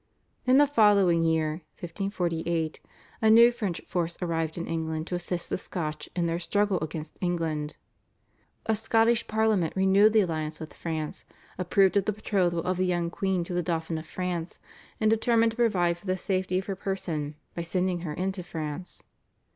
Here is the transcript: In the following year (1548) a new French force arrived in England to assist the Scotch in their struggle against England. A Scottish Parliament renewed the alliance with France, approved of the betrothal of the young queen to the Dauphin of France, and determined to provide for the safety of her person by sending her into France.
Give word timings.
In 0.45 0.57
the 0.57 0.65
following 0.65 1.23
year 1.23 1.61
(1548) 1.79 2.79
a 3.21 3.29
new 3.29 3.51
French 3.51 3.81
force 3.85 4.17
arrived 4.19 4.57
in 4.57 4.65
England 4.65 5.05
to 5.05 5.13
assist 5.13 5.47
the 5.51 5.59
Scotch 5.59 6.09
in 6.15 6.25
their 6.25 6.39
struggle 6.39 6.79
against 6.81 7.17
England. 7.21 7.77
A 8.65 8.75
Scottish 8.75 9.27
Parliament 9.27 9.73
renewed 9.75 10.13
the 10.13 10.21
alliance 10.21 10.59
with 10.59 10.73
France, 10.73 11.23
approved 11.59 11.95
of 11.97 12.05
the 12.05 12.13
betrothal 12.13 12.61
of 12.63 12.77
the 12.77 12.87
young 12.87 13.11
queen 13.11 13.43
to 13.43 13.53
the 13.53 13.61
Dauphin 13.61 13.99
of 13.99 14.07
France, 14.07 14.59
and 14.99 15.11
determined 15.11 15.51
to 15.51 15.57
provide 15.57 15.99
for 15.99 16.07
the 16.07 16.17
safety 16.17 16.57
of 16.57 16.65
her 16.65 16.75
person 16.75 17.35
by 17.53 17.61
sending 17.61 17.99
her 17.99 18.13
into 18.15 18.41
France. 18.41 19.03